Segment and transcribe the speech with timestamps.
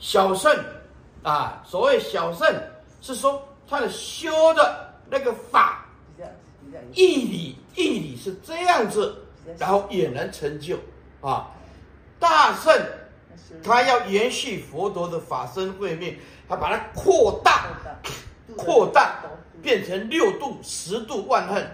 [0.00, 0.52] 小圣
[1.22, 2.50] 啊，所谓小圣
[3.02, 5.86] 是说他的修的那个法，
[6.94, 9.14] 义理义理是这样子，
[9.58, 10.78] 然后也能成就
[11.20, 11.50] 啊。
[12.18, 12.74] 大圣
[13.62, 16.16] 他要延续佛陀的法身慧命，
[16.48, 17.68] 他把它扩大，
[18.56, 19.20] 扩大
[19.60, 21.70] 变成六度、十度、万恨，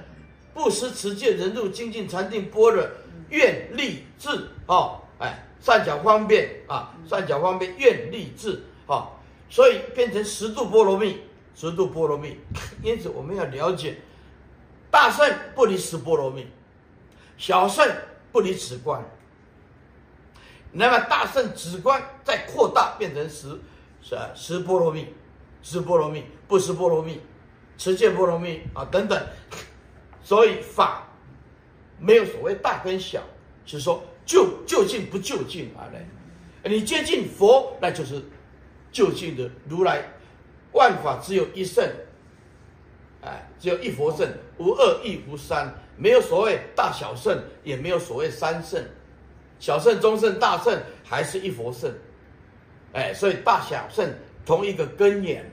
[0.53, 2.85] 布施、持戒、忍辱、精进、禅定、般若、
[3.29, 5.46] 愿力智啊，哎。
[5.61, 9.09] 善巧方便啊，善巧方便愿力智啊，
[9.49, 11.21] 所以变成十度波罗蜜，
[11.55, 12.39] 十度波罗蜜。
[12.83, 13.97] 因此我们要了解，
[14.91, 16.47] 大圣不离十波罗蜜，
[17.37, 17.89] 小圣
[18.31, 19.03] 不离止观。
[20.73, 23.59] 那么大圣止观再扩大变成十，
[24.03, 25.09] 是十波罗蜜，
[25.63, 27.21] 十波罗蜜，不十波罗蜜，
[27.79, 29.27] 持戒波罗蜜啊等等。
[30.23, 31.07] 所以法
[31.99, 33.23] 没有所谓大跟小，
[33.67, 34.03] 是说。
[34.27, 36.05] 就就近不就近而来，
[36.69, 38.21] 你接近佛，那就是
[38.91, 40.03] 就近的如来。
[40.73, 41.89] 万法只有一圣，
[43.23, 48.83] 哎，只有一佛圣，无二亦无三，没有所谓大小圣，也没有所谓三圣，
[49.61, 51.89] 小圣、中圣、大圣，还是一佛圣。
[52.95, 54.13] 哎，所以大小圣
[54.45, 55.49] 同一个根源，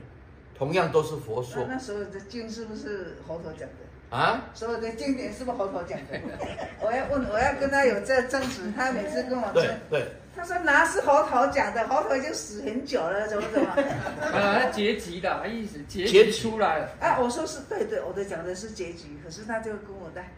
[0.56, 1.64] 同样都是佛说。
[1.68, 4.16] 那所有的经是不是佛陀讲的？
[4.16, 6.20] 啊，所有的经典是不是佛陀讲的？
[6.80, 8.72] 我要问，我要跟他有这争执。
[8.76, 11.84] 他每次跟我说，对对，他说哪是佛陀讲的？
[11.88, 13.70] 佛陀已经死很久了，怎么怎么？
[14.22, 16.88] 啊，结局的意思，结集出来了。
[17.00, 20.30] 啊，我说是对对，我的讲的是结局，可是他就跟我带。